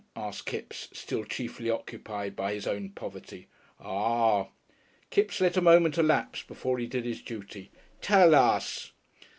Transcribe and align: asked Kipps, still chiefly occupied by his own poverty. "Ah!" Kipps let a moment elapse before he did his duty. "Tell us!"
asked 0.15 0.47
Kipps, 0.47 0.87
still 0.93 1.23
chiefly 1.23 1.69
occupied 1.69 2.35
by 2.35 2.55
his 2.55 2.65
own 2.65 2.89
poverty. 2.89 3.45
"Ah!" 3.79 4.47
Kipps 5.11 5.39
let 5.39 5.57
a 5.57 5.61
moment 5.61 5.95
elapse 5.95 6.41
before 6.41 6.79
he 6.79 6.87
did 6.87 7.05
his 7.05 7.21
duty. 7.21 7.69
"Tell 8.01 8.33
us!" 8.33 8.93